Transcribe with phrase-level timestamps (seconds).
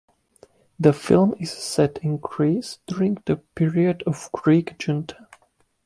[0.79, 5.27] The film is set in Greece during the period of the Greek junta.